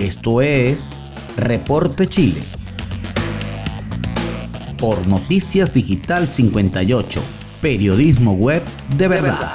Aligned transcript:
Esto 0.00 0.40
es 0.40 0.88
Reporte 1.36 2.06
Chile. 2.06 2.40
Por 4.78 5.06
Noticias 5.06 5.74
Digital 5.74 6.26
58, 6.26 7.20
periodismo 7.60 8.32
web 8.32 8.62
de 8.96 9.08
verdad. 9.08 9.52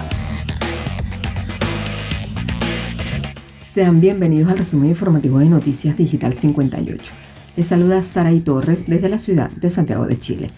Sean 3.68 4.00
bienvenidos 4.00 4.52
al 4.52 4.60
resumen 4.60 4.90
informativo 4.90 5.40
de 5.40 5.50
Noticias 5.50 5.98
Digital 5.98 6.36
58. 6.36 7.14
Les 7.56 7.66
saluda 7.66 8.04
Sara 8.04 8.32
Torres 8.44 8.84
desde 8.86 9.10
la 9.10 9.18
ciudad 9.18 9.50
de 9.50 9.72
Santiago 9.72 10.06
de 10.06 10.20
Chile. 10.20 10.52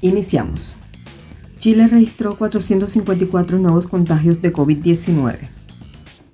Iniciamos. 0.00 0.76
Chile 1.58 1.86
registró 1.86 2.36
454 2.36 3.56
nuevos 3.58 3.86
contagios 3.86 4.42
de 4.42 4.52
COVID-19. 4.52 5.59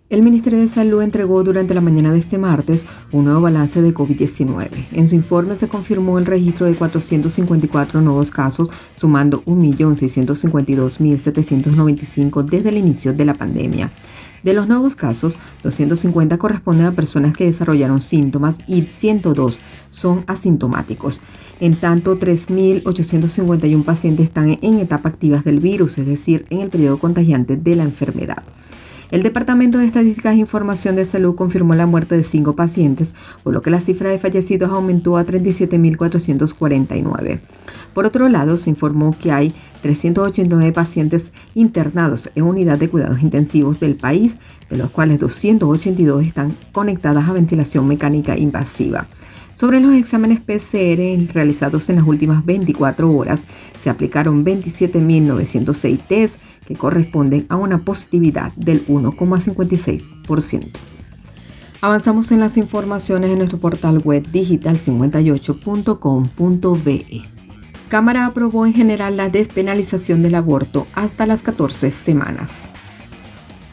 El 0.09 0.23
Ministerio 0.23 0.61
de 0.61 0.69
Salud 0.69 1.03
entregó 1.03 1.43
durante 1.43 1.75
la 1.75 1.81
mañana 1.81 2.13
de 2.13 2.21
este 2.21 2.39
martes 2.39 2.87
un 3.11 3.25
nuevo 3.25 3.41
balance 3.41 3.83
de 3.83 3.93
COVID-19. 3.93 4.71
En 4.93 5.09
su 5.09 5.17
informe 5.17 5.57
se 5.57 5.67
confirmó 5.67 6.21
el 6.21 6.27
registro 6.27 6.67
de 6.67 6.77
454 6.77 8.01
nuevos 8.01 8.31
casos, 8.31 8.71
sumando 8.95 9.43
1.652.795 9.47 12.45
desde 12.45 12.69
el 12.69 12.77
inicio 12.77 13.15
de 13.15 13.25
la 13.25 13.35
pandemia. 13.35 13.91
De 14.45 14.53
los 14.53 14.69
nuevos 14.69 14.95
casos, 14.95 15.41
250 15.65 16.39
corresponden 16.39 16.87
a 16.87 16.93
personas 16.93 17.37
que 17.37 17.47
desarrollaron 17.47 18.01
síntomas 18.01 18.59
y 18.69 18.83
102 18.83 19.59
son 19.91 20.23
asintomáticos. 20.29 21.21
En 21.59 21.75
tanto, 21.75 22.17
3.851 22.17 23.83
pacientes 23.83 24.27
están 24.27 24.57
en 24.63 24.79
etapa 24.79 25.09
activa 25.09 25.41
del 25.41 25.59
virus, 25.59 25.99
es 25.99 26.07
decir, 26.07 26.47
en 26.51 26.61
el 26.61 26.71
periodo 26.71 27.01
contagiante 27.01 27.57
de 27.57 27.75
la 27.75 27.83
enfermedad. 27.83 28.45
El 29.11 29.23
Departamento 29.23 29.79
de 29.79 29.87
Estadísticas 29.87 30.35
e 30.35 30.39
Información 30.39 30.97
de 30.97 31.05
Salud 31.05 31.37
confirmó 31.37 31.77
la 31.77 31.87
muerte 31.87 32.17
de 32.17 32.25
cinco 32.25 32.57
pacientes, 32.57 33.15
por 33.45 33.55
lo 33.55 33.63
que 33.63 33.71
la 33.71 33.81
cifra 33.81 34.11
de 34.11 34.19
fallecidos 34.19 34.73
aumentó 34.73 35.17
a 35.17 35.25
37.449. 35.25 37.39
Por 37.95 38.05
otro 38.05 38.29
lado, 38.29 38.57
se 38.57 38.69
informó 38.69 39.17
que 39.17 39.31
hay 39.31 39.55
389 39.83 40.73
pacientes 40.73 41.33
internados 41.55 42.33
en 42.35 42.43
unidad 42.43 42.79
de 42.79 42.89
cuidados 42.89 43.23
intensivos 43.23 43.79
del 43.79 43.95
país, 43.95 44.39
de 44.69 44.77
los 44.77 44.91
cuales 44.91 45.21
282 45.21 46.27
están 46.27 46.57
conectadas 46.73 47.29
a 47.29 47.33
ventilación 47.33 47.87
mecánica 47.87 48.37
invasiva. 48.37 49.07
Sobre 49.57 49.81
los 49.81 49.93
exámenes 49.95 50.39
PCR 50.41 51.33
realizados 51.33 51.89
en 51.89 51.97
las 51.97 52.07
últimas 52.07 52.45
24 52.45 53.11
horas, 53.11 53.47
se 53.81 53.89
aplicaron 53.89 54.45
27.906 54.45 55.99
test 56.07 56.39
que 56.67 56.77
corresponden 56.77 57.47
a 57.49 57.57
una 57.57 57.83
positividad 57.83 58.53
del 58.57 58.87
1,56%. 58.87 60.69
Avanzamos 61.81 62.31
en 62.33 62.41
las 62.41 62.59
informaciones 62.59 63.31
en 63.31 63.39
nuestro 63.39 63.57
portal 63.57 64.03
web 64.05 64.27
digital58.com.be. 64.31 67.23
Cámara 67.89 68.27
aprobó 68.27 68.67
en 68.67 68.75
general 68.75 69.17
la 69.17 69.31
despenalización 69.31 70.23
del 70.23 70.35
aborto 70.35 70.87
hasta 70.93 71.25
las 71.25 71.41
14 71.41 71.93
semanas. 71.93 72.71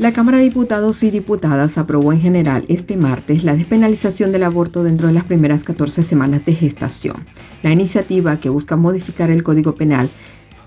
La 0.04 0.12
Cámara 0.12 0.40
de 0.40 0.44
Diputados 0.44 1.02
y 1.04 1.12
Diputadas 1.12 1.78
aprobó 1.78 2.12
en 2.12 2.20
general 2.20 2.66
este 2.68 2.98
martes 2.98 3.46
la 3.46 3.56
despenalización 3.56 4.34
del 4.34 4.44
aborto 4.44 4.84
dentro 4.84 5.08
de 5.08 5.14
las 5.14 5.24
primeras 5.24 5.64
14 5.64 6.04
semanas 6.04 6.44
de 6.46 6.54
gestación. 6.54 7.16
La 7.62 7.72
iniciativa, 7.72 8.36
que 8.36 8.50
busca 8.50 8.76
modificar 8.76 9.32
el 9.32 9.44
Código 9.44 9.76
Penal 9.76 10.10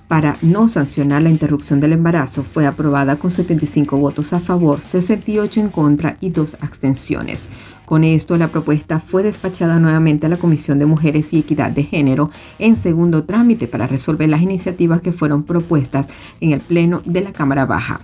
para 0.09 0.39
no 0.41 0.69
sancionar 0.69 1.23
la 1.23 1.29
interrupción 1.29 1.81
del 1.81 1.93
embarazo, 1.93 2.45
fue 2.45 2.65
aprobada 2.65 3.17
con 3.17 3.31
75 3.31 3.99
votos 3.99 4.33
a 4.33 4.41
favor, 4.41 4.81
68 4.81 5.61
en 5.61 5.69
contra 5.69 6.17
y 6.23 6.31
dos 6.31 6.57
abstenciones. 6.63 7.51
Con 7.85 8.05
esto, 8.05 8.39
la 8.39 8.49
propuesta 8.49 9.01
fue 9.01 9.23
despachada 9.23 9.79
nuevamente 9.79 10.25
a 10.25 10.31
la 10.31 10.39
Comisión 10.39 10.79
de 10.79 10.87
Mujeres 10.87 11.35
y 11.35 11.41
Equidad 11.41 11.73
de 11.73 11.83
Género 11.83 12.31
en 12.59 12.75
segundo 12.79 13.25
trámite 13.25 13.69
para 13.69 13.87
resolver 13.87 14.31
las 14.31 14.41
iniciativas 14.41 15.03
que 15.03 15.13
fueron 15.13 15.43
propuestas 15.43 16.09
en 16.41 16.53
el 16.53 16.61
Pleno 16.61 17.03
de 17.05 17.21
la 17.21 17.35
Cámara 17.35 17.67
Baja. 17.67 18.01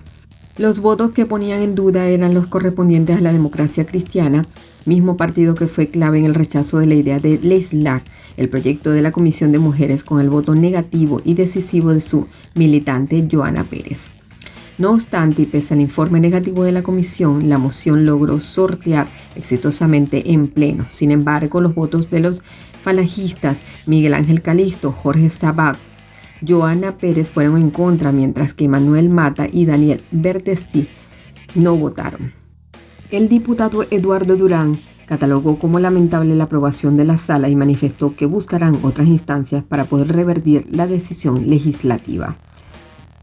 Los 0.57 0.81
votos 0.81 1.09
que 1.11 1.25
ponían 1.25 1.63
en 1.63 1.73
duda 1.73 2.05
eran 2.05 2.35
los 2.35 2.45
correspondientes 2.45 3.17
a 3.17 3.21
la 3.21 3.33
democracia 3.33 3.87
cristiana, 3.87 4.45
mismo 4.85 5.17
partido 5.17 5.55
que 5.55 5.65
fue 5.65 5.87
clave 5.87 6.19
en 6.19 6.25
el 6.25 6.35
rechazo 6.35 6.77
de 6.77 6.85
la 6.85 6.93
idea 6.93 7.19
de 7.19 7.39
legislar 7.39 8.03
el 8.37 8.49
proyecto 8.49 8.91
de 8.91 9.01
la 9.01 9.11
Comisión 9.11 9.51
de 9.51 9.57
Mujeres 9.57 10.03
con 10.03 10.19
el 10.19 10.29
voto 10.29 10.53
negativo 10.53 11.21
y 11.25 11.33
decisivo 11.33 11.91
de 11.91 12.01
su 12.01 12.27
militante 12.53 13.27
Joana 13.31 13.63
Pérez. 13.63 14.11
No 14.77 14.91
obstante, 14.91 15.41
y 15.41 15.45
pese 15.47 15.73
al 15.73 15.81
informe 15.81 16.19
negativo 16.19 16.63
de 16.63 16.71
la 16.71 16.83
comisión, 16.83 17.49
la 17.49 17.57
moción 17.57 18.05
logró 18.05 18.39
sortear 18.39 19.07
exitosamente 19.35 20.33
en 20.33 20.47
pleno. 20.47 20.85
Sin 20.87 21.09
embargo, 21.09 21.61
los 21.61 21.73
votos 21.73 22.11
de 22.11 22.19
los 22.19 22.43
falangistas 22.83 23.63
Miguel 23.87 24.13
Ángel 24.13 24.43
Calisto, 24.43 24.91
Jorge 24.91 25.29
Sabat, 25.29 25.77
Joana 26.45 26.97
Pérez 26.97 27.29
fueron 27.29 27.57
en 27.57 27.69
contra, 27.69 28.11
mientras 28.11 28.53
que 28.53 28.67
Manuel 28.67 29.09
Mata 29.09 29.47
y 29.51 29.65
Daniel 29.65 30.01
Bertesí 30.11 30.87
no 31.55 31.75
votaron. 31.75 32.33
El 33.11 33.29
diputado 33.29 33.85
Eduardo 33.91 34.35
Durán 34.35 34.75
catalogó 35.05 35.59
como 35.59 35.79
lamentable 35.79 36.35
la 36.35 36.45
aprobación 36.45 36.97
de 36.97 37.05
la 37.05 37.17
sala 37.17 37.49
y 37.49 37.55
manifestó 37.55 38.15
que 38.15 38.25
buscarán 38.25 38.79
otras 38.83 39.07
instancias 39.07 39.63
para 39.63 39.85
poder 39.85 40.07
revertir 40.07 40.67
la 40.71 40.87
decisión 40.87 41.49
legislativa. 41.49 42.37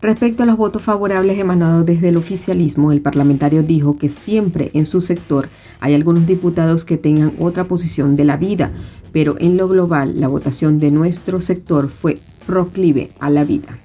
Respecto 0.03 0.43
a 0.43 0.47
los 0.47 0.57
votos 0.57 0.81
favorables 0.81 1.39
emanados 1.39 1.85
desde 1.85 2.09
el 2.09 2.17
oficialismo, 2.17 2.91
el 2.91 3.03
parlamentario 3.03 3.63
dijo 3.63 3.99
que 3.99 4.09
siempre 4.09 4.71
en 4.73 4.87
su 4.87 5.03
sector 5.03 5.49
hay 5.79 5.95
algunos 5.95 6.27
diputados 6.27 6.87
que 6.87 6.97
tengan 6.97 7.33
otra 7.39 7.65
posición 7.65 8.17
de 8.17 8.25
la 8.25 8.39
vida, 8.39 8.71
pero 9.13 9.37
en 9.39 9.57
lo 9.57 9.69
global 9.69 10.21
la 10.21 10.29
votación 10.29 10.79
de 10.79 10.91
nuestro 10.91 11.41
sector 11.41 11.89
fue 11.89 12.19
proclive 12.47 13.11
a 13.21 13.31
la 13.31 13.45
vida. 13.45 13.79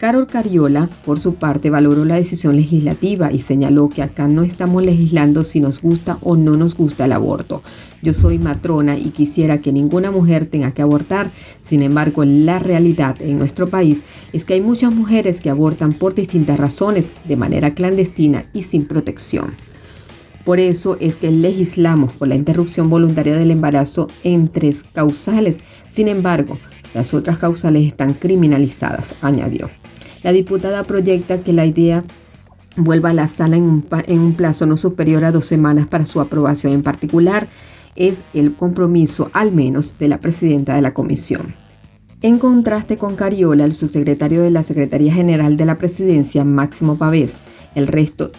Carol 0.00 0.26
Cariola, 0.26 0.88
por 1.04 1.20
su 1.20 1.34
parte, 1.34 1.68
valoró 1.68 2.06
la 2.06 2.14
decisión 2.14 2.56
legislativa 2.56 3.30
y 3.32 3.40
señaló 3.40 3.90
que 3.90 4.02
acá 4.02 4.28
no 4.28 4.44
estamos 4.44 4.82
legislando 4.82 5.44
si 5.44 5.60
nos 5.60 5.82
gusta 5.82 6.16
o 6.22 6.36
no 6.36 6.56
nos 6.56 6.74
gusta 6.74 7.04
el 7.04 7.12
aborto. 7.12 7.62
Yo 8.00 8.14
soy 8.14 8.38
matrona 8.38 8.96
y 8.96 9.10
quisiera 9.10 9.58
que 9.58 9.74
ninguna 9.74 10.10
mujer 10.10 10.46
tenga 10.46 10.70
que 10.70 10.80
abortar. 10.80 11.30
Sin 11.60 11.82
embargo, 11.82 12.24
la 12.24 12.58
realidad 12.58 13.20
en 13.20 13.38
nuestro 13.38 13.68
país 13.68 14.02
es 14.32 14.46
que 14.46 14.54
hay 14.54 14.62
muchas 14.62 14.94
mujeres 14.94 15.42
que 15.42 15.50
abortan 15.50 15.92
por 15.92 16.14
distintas 16.14 16.58
razones, 16.58 17.12
de 17.28 17.36
manera 17.36 17.74
clandestina 17.74 18.46
y 18.54 18.62
sin 18.62 18.86
protección. 18.86 19.52
Por 20.44 20.58
eso 20.58 20.96
es 21.00 21.16
que 21.16 21.30
legislamos 21.30 22.12
por 22.12 22.28
la 22.28 22.34
interrupción 22.34 22.88
voluntaria 22.88 23.36
del 23.36 23.50
embarazo 23.50 24.08
en 24.24 24.48
tres 24.48 24.82
causales. 24.82 25.58
Sin 25.88 26.08
embargo, 26.08 26.58
las 26.94 27.14
otras 27.14 27.38
causales 27.38 27.86
están 27.86 28.14
criminalizadas, 28.14 29.14
añadió. 29.20 29.70
La 30.22 30.32
diputada 30.32 30.84
proyecta 30.84 31.40
que 31.40 31.52
la 31.52 31.66
idea 31.66 32.04
vuelva 32.76 33.10
a 33.10 33.14
la 33.14 33.28
sala 33.28 33.56
en 33.56 33.84
un, 34.08 34.34
plazo 34.34 34.66
no 34.66 34.76
superior 34.76 35.24
a 35.24 35.32
dos 35.32 35.46
semanas 35.46 35.86
para 35.86 36.04
su 36.04 36.20
aprobación 36.20 36.72
en 36.72 36.82
particular. 36.82 37.46
Es 37.96 38.20
el 38.34 38.54
compromiso 38.54 39.30
al 39.32 39.52
menos 39.52 39.98
de 39.98 40.08
la 40.08 40.18
presidenta 40.18 40.74
de 40.74 40.82
la 40.82 40.94
comisión. 40.94 41.54
En 42.22 42.38
contraste 42.38 42.98
con 42.98 43.16
Cariola, 43.16 43.64
el 43.64 43.74
subsecretario 43.74 44.42
de 44.42 44.50
la 44.50 44.62
Secretaría 44.62 45.12
General 45.12 45.56
de 45.56 45.64
la 45.64 45.78
Presidencia, 45.78 46.44
Máximo 46.44 46.98
Pavés, 46.98 47.38
el 47.74 47.86
resto 47.86 48.32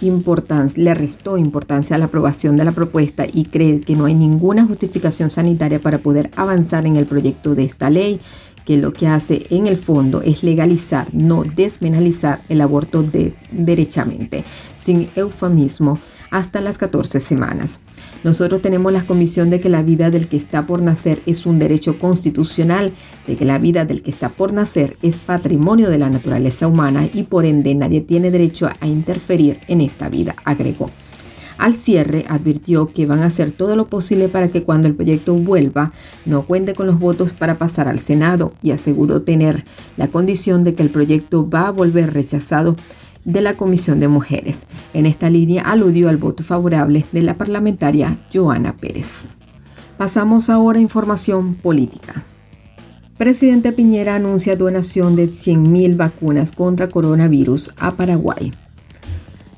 le 0.75 0.93
restó 0.93 1.37
importancia 1.37 1.95
a 1.95 1.99
la 1.99 2.05
aprobación 2.05 2.57
de 2.57 2.65
la 2.65 2.71
propuesta 2.71 3.25
y 3.31 3.45
cree 3.45 3.81
que 3.81 3.95
no 3.95 4.05
hay 4.05 4.13
ninguna 4.13 4.65
justificación 4.65 5.29
sanitaria 5.29 5.79
para 5.79 5.99
poder 5.99 6.31
avanzar 6.35 6.85
en 6.85 6.97
el 6.97 7.05
proyecto 7.05 7.55
de 7.55 7.63
esta 7.63 7.89
ley, 7.89 8.19
que 8.65 8.77
lo 8.77 8.93
que 8.93 9.07
hace 9.07 9.47
en 9.49 9.67
el 9.67 9.77
fondo 9.77 10.21
es 10.21 10.43
legalizar, 10.43 11.07
no 11.13 11.43
despenalizar 11.43 12.41
el 12.49 12.61
aborto 12.61 13.03
de, 13.03 13.33
derechamente, 13.51 14.43
sin 14.77 15.09
eufemismo, 15.15 15.99
hasta 16.31 16.61
las 16.61 16.77
14 16.77 17.19
semanas. 17.19 17.79
Nosotros 18.23 18.61
tenemos 18.61 18.91
la 18.91 19.05
convicción 19.05 19.49
de 19.49 19.59
que 19.59 19.69
la 19.69 19.83
vida 19.83 20.09
del 20.09 20.27
que 20.27 20.37
está 20.37 20.65
por 20.65 20.81
nacer 20.81 21.19
es 21.25 21.45
un 21.45 21.59
derecho 21.59 21.99
constitucional, 21.99 22.93
de 23.27 23.35
que 23.35 23.45
la 23.45 23.59
vida 23.59 23.85
del 23.85 24.01
que 24.01 24.09
está 24.09 24.29
por 24.29 24.53
nacer 24.53 24.97
es 25.01 25.17
patrimonio 25.17 25.89
de 25.89 25.99
la 25.99 26.09
naturaleza 26.09 26.67
humana 26.67 27.07
y 27.13 27.23
por 27.23 27.45
ende 27.45 27.75
nadie 27.75 28.01
tiene 28.01 28.31
derecho 28.31 28.69
a 28.79 28.87
interferir 28.87 29.59
en 29.67 29.81
esta 29.81 30.09
vida, 30.09 30.35
agregó. 30.45 30.89
Al 31.57 31.75
cierre 31.75 32.25
advirtió 32.27 32.87
que 32.87 33.05
van 33.05 33.19
a 33.19 33.27
hacer 33.27 33.51
todo 33.51 33.75
lo 33.75 33.85
posible 33.85 34.29
para 34.29 34.47
que 34.47 34.63
cuando 34.63 34.87
el 34.87 34.95
proyecto 34.95 35.35
vuelva 35.35 35.91
no 36.25 36.41
cuente 36.47 36.73
con 36.73 36.87
los 36.87 36.97
votos 36.97 37.33
para 37.33 37.55
pasar 37.55 37.87
al 37.87 37.99
Senado 37.99 38.53
y 38.63 38.71
aseguró 38.71 39.21
tener 39.21 39.63
la 39.95 40.07
condición 40.07 40.63
de 40.63 40.73
que 40.73 40.81
el 40.81 40.89
proyecto 40.89 41.47
va 41.47 41.67
a 41.67 41.71
volver 41.71 42.15
rechazado 42.15 42.75
de 43.25 43.41
la 43.41 43.57
Comisión 43.57 43.99
de 43.99 44.07
Mujeres. 44.07 44.65
En 44.93 45.05
esta 45.05 45.29
línea 45.29 45.63
aludió 45.63 46.09
al 46.09 46.17
voto 46.17 46.43
favorable 46.43 47.05
de 47.11 47.23
la 47.23 47.35
parlamentaria 47.35 48.17
Joana 48.33 48.75
Pérez. 48.77 49.29
Pasamos 49.97 50.49
ahora 50.49 50.79
a 50.79 50.81
información 50.81 51.55
política. 51.55 52.23
Presidente 53.17 53.71
Piñera 53.71 54.15
anuncia 54.15 54.55
donación 54.55 55.15
de 55.15 55.29
100.000 55.29 55.95
vacunas 55.95 56.51
contra 56.53 56.89
coronavirus 56.89 57.71
a 57.77 57.91
Paraguay. 57.91 58.51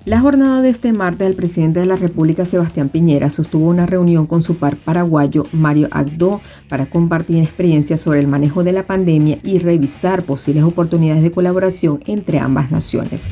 La 0.06 0.20
jornada 0.20 0.62
de 0.62 0.68
este 0.68 0.92
martes, 0.92 1.30
el 1.30 1.36
presidente 1.36 1.80
de 1.80 1.86
la 1.86 1.96
República, 1.96 2.46
Sebastián 2.46 2.90
Piñera, 2.90 3.30
sostuvo 3.30 3.70
una 3.70 3.86
reunión 3.86 4.26
con 4.26 4.42
su 4.42 4.58
par 4.58 4.76
paraguayo, 4.76 5.46
Mario 5.54 5.88
Agdó, 5.92 6.42
para 6.68 6.88
compartir 6.88 7.42
experiencias 7.42 8.02
sobre 8.02 8.20
el 8.20 8.28
manejo 8.28 8.66
de 8.66 8.74
la 8.74 8.84
pandemia 8.84 9.38
y 9.44 9.60
revisar 9.60 10.24
posibles 10.24 10.66
oportunidades 10.66 11.24
de 11.24 11.32
colaboración 11.32 12.02
entre 12.06 12.40
ambas 12.40 12.70
naciones. 12.70 13.30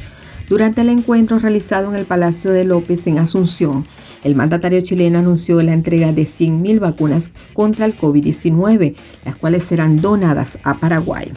Durante 0.52 0.82
el 0.82 0.90
encuentro 0.90 1.40
realizado 1.40 1.90
en 1.90 1.96
el 1.96 2.06
Palacio 2.06 2.52
de 2.52 2.66
López 2.66 3.08
en 3.08 3.20
Asunción, 3.20 3.86
el 4.22 4.36
mandatario 4.36 4.82
chileno 4.82 5.18
anunció 5.18 5.62
la 5.62 5.72
entrega 5.72 6.12
de 6.12 6.24
100.000 6.24 6.78
vacunas 6.82 7.32
contra 7.54 7.86
el 7.86 7.96
COVID-19, 7.96 8.96
las 9.24 9.38
cuales 9.38 9.64
serán 9.64 10.02
donadas 10.02 10.60
a 10.64 10.74
Paraguay. 10.74 11.32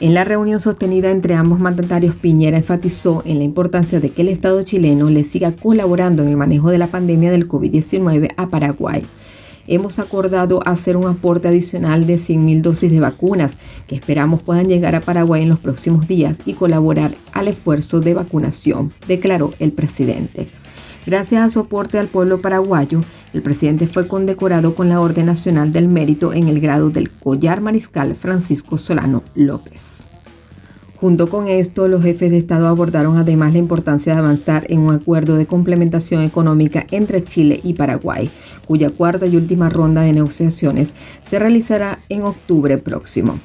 En 0.00 0.12
la 0.12 0.24
reunión 0.24 0.60
sostenida 0.60 1.10
entre 1.10 1.34
ambos 1.34 1.60
mandatarios, 1.60 2.14
Piñera 2.14 2.58
enfatizó 2.58 3.22
en 3.24 3.38
la 3.38 3.44
importancia 3.44 4.00
de 4.00 4.10
que 4.10 4.20
el 4.20 4.28
Estado 4.28 4.62
chileno 4.64 5.08
le 5.08 5.24
siga 5.24 5.52
colaborando 5.52 6.22
en 6.22 6.28
el 6.28 6.36
manejo 6.36 6.68
de 6.68 6.76
la 6.76 6.88
pandemia 6.88 7.30
del 7.30 7.48
COVID-19 7.48 8.34
a 8.36 8.50
Paraguay. 8.50 9.02
Hemos 9.68 9.98
acordado 9.98 10.60
hacer 10.66 10.96
un 10.96 11.06
aporte 11.06 11.48
adicional 11.48 12.06
de 12.06 12.16
100.000 12.16 12.62
dosis 12.62 12.90
de 12.90 13.00
vacunas 13.00 13.56
que 13.86 13.96
esperamos 13.96 14.42
puedan 14.42 14.68
llegar 14.68 14.94
a 14.94 15.00
Paraguay 15.00 15.42
en 15.42 15.48
los 15.48 15.58
próximos 15.58 16.06
días 16.06 16.38
y 16.46 16.54
colaborar 16.54 17.14
al 17.32 17.48
esfuerzo 17.48 18.00
de 18.00 18.14
vacunación, 18.14 18.92
declaró 19.08 19.52
el 19.58 19.72
presidente. 19.72 20.48
Gracias 21.06 21.42
a 21.42 21.50
su 21.50 21.60
aporte 21.60 21.98
al 21.98 22.08
pueblo 22.08 22.40
paraguayo, 22.40 23.00
el 23.32 23.42
presidente 23.42 23.86
fue 23.86 24.08
condecorado 24.08 24.74
con 24.74 24.88
la 24.88 25.00
Orden 25.00 25.26
Nacional 25.26 25.72
del 25.72 25.88
Mérito 25.88 26.32
en 26.32 26.48
el 26.48 26.60
grado 26.60 26.90
del 26.90 27.10
Collar 27.10 27.60
Mariscal 27.60 28.16
Francisco 28.16 28.78
Solano 28.78 29.22
López. 29.34 30.06
Junto 30.98 31.28
con 31.28 31.46
esto, 31.46 31.88
los 31.88 32.02
jefes 32.02 32.30
de 32.30 32.38
Estado 32.38 32.68
abordaron 32.68 33.18
además 33.18 33.52
la 33.52 33.58
importancia 33.58 34.14
de 34.14 34.18
avanzar 34.18 34.64
en 34.70 34.80
un 34.80 34.94
acuerdo 34.94 35.36
de 35.36 35.44
complementación 35.44 36.22
económica 36.22 36.86
entre 36.90 37.22
Chile 37.22 37.60
y 37.62 37.74
Paraguay, 37.74 38.30
cuya 38.66 38.88
cuarta 38.88 39.26
y 39.26 39.36
última 39.36 39.68
ronda 39.68 40.00
de 40.00 40.14
negociaciones 40.14 40.94
se 41.22 41.38
realizará 41.38 41.98
en 42.08 42.22
octubre 42.22 42.78
próximo. 42.78 43.38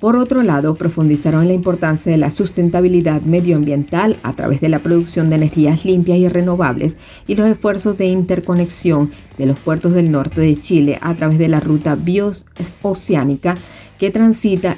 Por 0.00 0.16
otro 0.16 0.42
lado, 0.42 0.74
profundizaron 0.74 1.42
en 1.42 1.48
la 1.48 1.54
importancia 1.54 2.12
de 2.12 2.18
la 2.18 2.30
sustentabilidad 2.30 3.22
medioambiental 3.22 4.16
a 4.22 4.34
través 4.34 4.60
de 4.60 4.68
la 4.68 4.78
producción 4.78 5.30
de 5.30 5.36
energías 5.36 5.86
limpias 5.86 6.18
y 6.18 6.28
renovables 6.28 6.98
y 7.26 7.36
los 7.36 7.48
esfuerzos 7.48 7.96
de 7.96 8.06
interconexión 8.06 9.10
de 9.38 9.46
los 9.46 9.58
puertos 9.58 9.94
del 9.94 10.12
norte 10.12 10.42
de 10.42 10.54
Chile 10.56 10.98
a 11.00 11.14
través 11.14 11.38
de 11.38 11.48
la 11.48 11.58
ruta 11.58 11.96
bioceánica 11.96 13.56
que 13.98 14.10
transita 14.10 14.76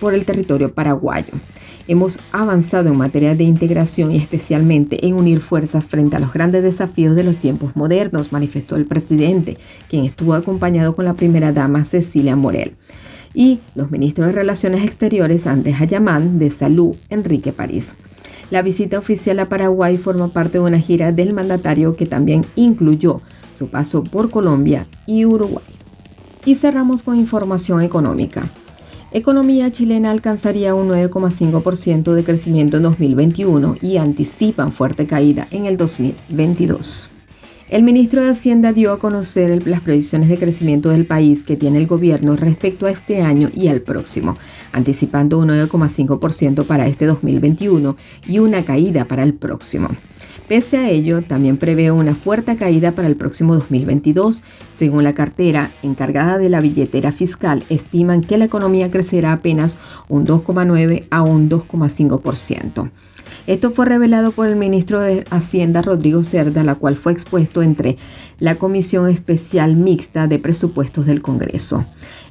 por 0.00 0.14
el 0.14 0.26
territorio 0.26 0.74
paraguayo. 0.74 1.32
Hemos 1.88 2.18
avanzado 2.32 2.90
en 2.90 2.96
materia 2.96 3.34
de 3.34 3.44
integración 3.44 4.12
y 4.12 4.16
especialmente 4.16 5.06
en 5.06 5.14
unir 5.14 5.40
fuerzas 5.40 5.86
frente 5.86 6.16
a 6.16 6.20
los 6.20 6.32
grandes 6.32 6.62
desafíos 6.62 7.16
de 7.16 7.24
los 7.24 7.38
tiempos 7.38 7.74
modernos, 7.76 8.32
manifestó 8.32 8.76
el 8.76 8.86
presidente, 8.86 9.58
quien 9.88 10.04
estuvo 10.04 10.34
acompañado 10.34 10.94
con 10.94 11.04
la 11.04 11.14
primera 11.14 11.52
dama 11.52 11.84
Cecilia 11.84 12.36
Morel 12.36 12.74
y 13.34 13.60
los 13.74 13.90
ministros 13.90 14.28
de 14.28 14.32
Relaciones 14.32 14.84
Exteriores 14.84 15.46
Andrés 15.46 15.80
Ayamán 15.80 16.38
de 16.38 16.50
Salud 16.50 16.96
Enrique 17.08 17.52
París. 17.52 17.96
La 18.50 18.62
visita 18.62 18.98
oficial 18.98 19.38
a 19.38 19.48
Paraguay 19.48 19.96
forma 19.96 20.32
parte 20.32 20.58
de 20.58 20.64
una 20.64 20.80
gira 20.80 21.12
del 21.12 21.32
mandatario 21.32 21.94
que 21.94 22.06
también 22.06 22.44
incluyó 22.56 23.20
su 23.56 23.68
paso 23.68 24.02
por 24.02 24.30
Colombia 24.30 24.86
y 25.06 25.24
Uruguay. 25.24 25.64
Y 26.44 26.56
cerramos 26.56 27.02
con 27.02 27.16
información 27.16 27.82
económica. 27.82 28.48
Economía 29.12 29.72
chilena 29.72 30.12
alcanzaría 30.12 30.72
un 30.72 30.88
9,5% 30.88 32.12
de 32.12 32.22
crecimiento 32.22 32.76
en 32.76 32.84
2021 32.84 33.76
y 33.82 33.96
anticipan 33.96 34.70
fuerte 34.70 35.06
caída 35.06 35.48
en 35.50 35.66
el 35.66 35.76
2022. 35.76 37.10
El 37.70 37.82
ministro 37.82 38.22
de 38.22 38.30
Hacienda 38.30 38.72
dio 38.72 38.92
a 38.92 39.00
conocer 39.00 39.66
las 39.66 39.80
previsiones 39.80 40.28
de 40.28 40.38
crecimiento 40.38 40.90
del 40.90 41.06
país 41.06 41.42
que 41.42 41.56
tiene 41.56 41.78
el 41.78 41.88
gobierno 41.88 42.36
respecto 42.36 42.86
a 42.86 42.92
este 42.92 43.22
año 43.22 43.50
y 43.52 43.66
al 43.66 43.80
próximo, 43.80 44.36
anticipando 44.72 45.38
un 45.38 45.48
9,5% 45.48 46.64
para 46.64 46.86
este 46.86 47.06
2021 47.06 47.96
y 48.28 48.38
una 48.38 48.62
caída 48.64 49.06
para 49.06 49.24
el 49.24 49.34
próximo. 49.34 49.88
Pese 50.50 50.78
a 50.78 50.90
ello, 50.90 51.22
también 51.22 51.58
prevé 51.58 51.92
una 51.92 52.16
fuerte 52.16 52.56
caída 52.56 52.90
para 52.90 53.06
el 53.06 53.14
próximo 53.14 53.54
2022. 53.54 54.42
Según 54.74 55.04
la 55.04 55.14
cartera 55.14 55.70
encargada 55.84 56.38
de 56.38 56.48
la 56.48 56.60
billetera 56.60 57.12
fiscal, 57.12 57.62
estiman 57.68 58.20
que 58.20 58.36
la 58.36 58.46
economía 58.46 58.90
crecerá 58.90 59.32
apenas 59.32 59.78
un 60.08 60.26
2,9 60.26 61.04
a 61.08 61.22
un 61.22 61.48
2,5%. 61.48 62.90
Esto 63.46 63.70
fue 63.70 63.86
revelado 63.86 64.32
por 64.32 64.48
el 64.48 64.56
ministro 64.56 65.00
de 65.00 65.22
Hacienda 65.30 65.82
Rodrigo 65.82 66.24
Cerda, 66.24 66.64
la 66.64 66.74
cual 66.74 66.96
fue 66.96 67.12
expuesto 67.12 67.62
entre 67.62 67.96
la 68.40 68.56
Comisión 68.56 69.08
Especial 69.08 69.76
Mixta 69.76 70.26
de 70.26 70.40
Presupuestos 70.40 71.06
del 71.06 71.22
Congreso. 71.22 71.84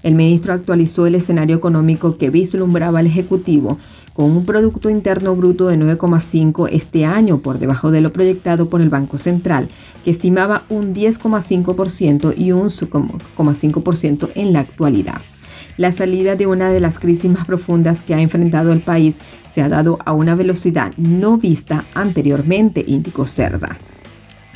El 0.04 0.16
ministro 0.16 0.54
actualizó 0.54 1.08
el 1.08 1.16
escenario 1.16 1.56
económico 1.56 2.18
que 2.18 2.30
vislumbraba 2.30 3.00
el 3.00 3.08
Ejecutivo 3.08 3.80
con 4.20 4.32
un 4.32 4.44
Producto 4.44 4.90
Interno 4.90 5.34
Bruto 5.34 5.68
de 5.68 5.78
9,5 5.78 6.68
este 6.74 7.06
año 7.06 7.38
por 7.38 7.58
debajo 7.58 7.90
de 7.90 8.02
lo 8.02 8.12
proyectado 8.12 8.68
por 8.68 8.82
el 8.82 8.90
Banco 8.90 9.18
Central, 9.18 9.70
que 10.04 10.12
estimaba 10.12 10.64
un 10.68 10.94
10,5% 10.94 12.34
y 12.36 12.52
un 12.52 12.68
5,5% 12.68 14.30
en 14.36 14.52
la 14.52 14.60
actualidad. 14.60 15.22
La 15.78 15.94
salida 15.94 16.36
de 16.36 16.48
una 16.48 16.70
de 16.70 16.82
las 16.82 17.00
crisis 17.00 17.32
más 17.32 17.46
profundas 17.46 18.02
que 18.02 18.14
ha 18.14 18.20
enfrentado 18.20 18.74
el 18.74 18.82
país 18.82 19.16
se 19.56 19.62
ha 19.62 19.70
dado 19.70 19.98
a 20.04 20.12
una 20.12 20.36
velocidad 20.36 20.92
no 20.98 21.38
vista 21.38 21.86
anteriormente, 21.94 22.84
indicó 22.86 23.26
Cerda. 23.26 23.78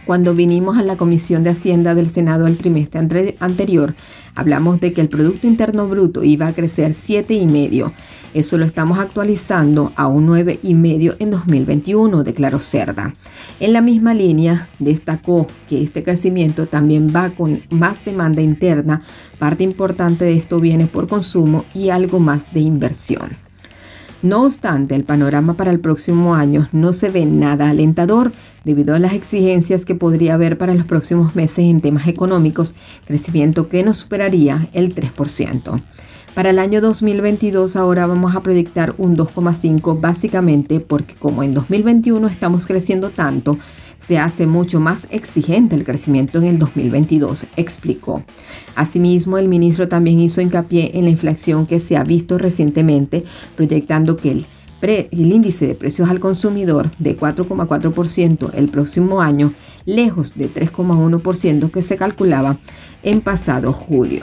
Cuando 0.06 0.36
vinimos 0.36 0.78
a 0.78 0.84
la 0.84 0.98
Comisión 0.98 1.44
de 1.44 1.52
Hacienda 1.52 1.96
del 1.96 2.10
Senado 2.10 2.48
el 2.48 2.58
trimestre 2.58 3.38
anterior, 3.40 3.96
hablamos 4.36 4.80
de 4.80 4.94
que 4.94 5.02
el 5.02 5.10
Producto 5.10 5.48
Interno 5.48 5.88
Bruto 5.88 6.24
iba 6.24 6.48
a 6.48 6.54
crecer 6.54 6.92
7,5. 6.92 7.92
Eso 8.34 8.58
lo 8.58 8.66
estamos 8.66 8.98
actualizando 8.98 9.94
a 9.96 10.08
un 10.08 10.28
9,5 10.28 11.18
en 11.20 11.30
2021, 11.30 12.24
declaró 12.24 12.60
Cerda. 12.60 13.14
En 13.60 13.74
la 13.74 13.82
misma 13.82 14.16
línea, 14.16 14.70
destacó 14.80 15.48
que 15.70 15.84
este 15.84 16.04
crecimiento 16.04 16.66
también 16.66 17.14
va 17.16 17.30
con 17.30 17.62
más 17.70 18.04
demanda 18.04 18.42
interna, 18.42 19.04
parte 19.38 19.64
importante 19.64 20.26
de 20.26 20.34
esto 20.34 20.60
viene 20.60 20.88
por 20.88 21.08
consumo 21.08 21.66
y 21.76 21.90
algo 21.90 22.20
más 22.20 22.52
de 22.54 22.62
inversión. 22.62 23.43
No 24.24 24.44
obstante, 24.44 24.96
el 24.96 25.04
panorama 25.04 25.56
para 25.56 25.70
el 25.70 25.82
próximo 25.82 26.34
año 26.34 26.70
no 26.72 26.94
se 26.94 27.10
ve 27.10 27.26
nada 27.26 27.70
alentador 27.70 28.32
debido 28.64 28.96
a 28.96 29.00
las 29.00 29.12
exigencias 29.12 29.84
que 29.84 29.96
podría 29.96 30.36
haber 30.36 30.58
para 30.58 30.74
los 30.74 30.86
próximos 30.86 31.36
meses 31.36 31.60
en 31.60 31.82
temas 31.82 32.08
económicos, 32.08 32.74
crecimiento 33.06 33.68
que 33.68 33.84
no 33.84 33.94
superaría 33.94 34.70
el 34.72 34.96
3%. 34.96 35.82
Para 36.34 36.52
el 36.52 36.58
año 36.58 36.80
2022 36.80 37.76
ahora 37.76 38.08
vamos 38.08 38.34
a 38.34 38.42
proyectar 38.42 38.96
un 38.98 39.18
2,5 39.18 40.00
básicamente 40.00 40.80
porque 40.80 41.16
como 41.16 41.44
en 41.44 41.54
2021 41.54 42.26
estamos 42.28 42.66
creciendo 42.66 43.10
tanto, 43.10 43.58
se 44.06 44.18
hace 44.18 44.48
mucho 44.48 44.80
más 44.80 45.08
exigente 45.12 45.76
el 45.76 45.86
crecimiento 45.86 46.38
en 46.40 46.46
el 46.46 46.60
2022, 46.60 47.46
explicó. 47.56 48.24
Asimismo, 48.76 49.38
el 49.38 49.48
ministro 49.48 49.88
también 49.88 50.20
hizo 50.20 50.42
hincapié 50.42 50.92
en 50.98 51.06
la 51.06 51.10
inflación 51.10 51.66
que 51.66 51.80
se 51.80 51.96
ha 51.96 52.04
visto 52.04 52.38
recientemente, 52.38 53.24
proyectando 53.56 54.18
que 54.18 54.32
el, 54.32 54.46
índice 55.12 55.68
de 55.68 55.76
precios 55.76 56.10
al 56.10 56.20
consumidor 56.20 56.92
de 57.00 57.18
4,4% 57.18 58.52
el 58.54 58.68
próximo 58.68 59.22
año, 59.22 59.54
lejos 59.86 60.36
de 60.36 60.50
3,1% 60.50 61.72
que 61.72 61.82
se 61.82 61.96
calculaba 61.96 62.58
en 63.04 63.22
pasado 63.22 63.72
julio. 63.72 64.22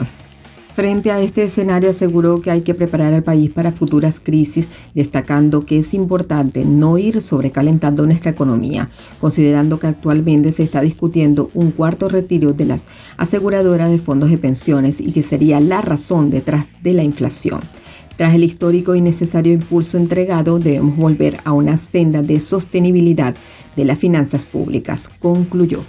Frente 0.73 1.11
a 1.11 1.19
este 1.19 1.43
escenario 1.43 1.89
aseguró 1.89 2.39
que 2.39 2.49
hay 2.49 2.61
que 2.61 2.73
preparar 2.73 3.13
al 3.13 3.23
país 3.23 3.49
para 3.49 3.73
futuras 3.73 4.21
crisis, 4.21 4.69
destacando 4.95 5.65
que 5.65 5.79
es 5.79 5.93
importante 5.93 6.63
no 6.63 6.97
ir 6.97 7.21
sobrecalentando 7.21 8.05
nuestra 8.05 8.31
economía, 8.31 8.89
considerando 9.19 9.79
que 9.79 9.87
actualmente 9.87 10.53
se 10.53 10.63
está 10.63 10.79
discutiendo 10.81 11.51
un 11.55 11.71
cuarto 11.71 12.07
retiro 12.07 12.53
de 12.53 12.65
las 12.65 12.87
aseguradoras 13.17 13.91
de 13.91 13.99
fondos 13.99 14.29
de 14.29 14.37
pensiones 14.37 15.01
y 15.01 15.11
que 15.11 15.23
sería 15.23 15.59
la 15.59 15.81
razón 15.81 16.29
detrás 16.29 16.67
de 16.81 16.93
la 16.93 17.03
inflación. 17.03 17.59
Tras 18.15 18.33
el 18.33 18.43
histórico 18.45 18.95
y 18.95 19.01
necesario 19.01 19.51
impulso 19.51 19.97
entregado, 19.97 20.57
debemos 20.57 20.95
volver 20.95 21.39
a 21.43 21.51
una 21.51 21.77
senda 21.77 22.21
de 22.21 22.39
sostenibilidad 22.39 23.35
de 23.75 23.85
las 23.85 23.99
finanzas 23.99 24.45
públicas, 24.45 25.09
concluyó. 25.19 25.83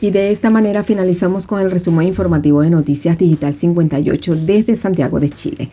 Y 0.00 0.10
de 0.10 0.30
esta 0.30 0.48
manera 0.50 0.84
finalizamos 0.84 1.46
con 1.46 1.60
el 1.60 1.70
resumen 1.70 2.08
informativo 2.08 2.60
de 2.60 2.68
Noticias 2.70 3.16
Digital 3.16 3.54
58 3.54 4.36
desde 4.36 4.76
Santiago 4.76 5.20
de 5.20 5.30
Chile. 5.30 5.70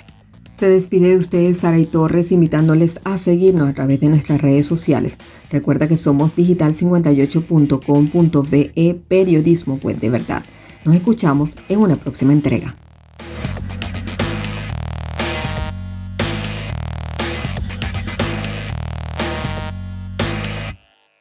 Se 0.57 0.69
despide 0.69 1.09
de 1.09 1.17
ustedes 1.17 1.57
Sara 1.57 1.83
Torres 1.91 2.31
invitándoles 2.31 3.01
a 3.03 3.17
seguirnos 3.17 3.69
a 3.69 3.73
través 3.73 3.99
de 3.99 4.07
nuestras 4.07 4.41
redes 4.41 4.65
sociales. 4.65 5.17
Recuerda 5.51 5.89
que 5.89 5.97
somos 5.97 6.37
digital58.com.be 6.37 9.01
periodismo 9.07 9.77
web 9.83 9.99
de 9.99 10.09
verdad. 10.09 10.43
Nos 10.85 10.95
escuchamos 10.95 11.57
en 11.67 11.79
una 11.79 11.97
próxima 11.97 12.31
entrega. 12.31 12.77